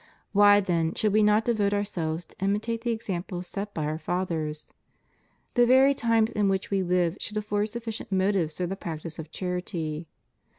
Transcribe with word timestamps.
Why, 0.31 0.59
then, 0.61 0.95
should 0.95 1.13
we 1.13 1.21
not 1.21 1.45
devote 1.45 1.75
ourselves 1.75 2.25
to 2.25 2.35
imitate 2.43 2.81
the 2.81 2.89
examples 2.91 3.45
set 3.45 3.71
by 3.71 3.83
our 3.85 3.99
fathers? 3.99 4.65
The 5.53 5.67
very 5.67 5.93
times 5.93 6.31
in 6.31 6.49
which 6.49 6.71
we 6.71 6.81
live 6.81 7.17
should 7.19 7.37
afford 7.37 7.69
sufficient 7.69 8.11
motives 8.11 8.57
for 8.57 8.65
the 8.65 8.75
practice 8.75 9.19
of 9.19 9.29
charity. 9.29 10.07